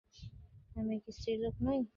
[0.75, 1.81] আমি কি স্ত্রীলোক নই।